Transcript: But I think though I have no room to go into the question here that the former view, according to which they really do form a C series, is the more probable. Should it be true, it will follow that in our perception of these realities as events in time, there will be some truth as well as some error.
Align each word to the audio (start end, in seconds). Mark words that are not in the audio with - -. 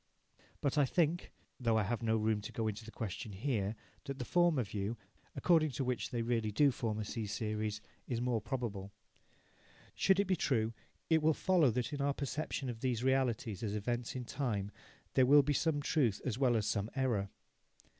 But 0.61 0.79
I 0.79 0.85
think 0.85 1.31
though 1.59 1.77
I 1.77 1.83
have 1.83 2.01
no 2.01 2.17
room 2.17 2.41
to 2.41 2.51
go 2.51 2.67
into 2.67 2.83
the 2.83 2.89
question 2.89 3.33
here 3.33 3.75
that 4.05 4.17
the 4.17 4.25
former 4.25 4.63
view, 4.63 4.97
according 5.35 5.69
to 5.73 5.83
which 5.83 6.09
they 6.09 6.23
really 6.23 6.51
do 6.51 6.71
form 6.71 6.97
a 6.97 7.05
C 7.05 7.27
series, 7.27 7.81
is 8.07 8.17
the 8.17 8.23
more 8.23 8.41
probable. 8.41 8.91
Should 9.93 10.19
it 10.19 10.25
be 10.25 10.35
true, 10.35 10.73
it 11.11 11.21
will 11.21 11.35
follow 11.35 11.69
that 11.69 11.93
in 11.93 12.01
our 12.01 12.15
perception 12.15 12.67
of 12.67 12.79
these 12.79 13.03
realities 13.03 13.61
as 13.61 13.75
events 13.75 14.15
in 14.15 14.25
time, 14.25 14.71
there 15.13 15.27
will 15.27 15.43
be 15.43 15.53
some 15.53 15.83
truth 15.83 16.19
as 16.25 16.35
well 16.35 16.57
as 16.57 16.65
some 16.65 16.89
error. 16.95 17.29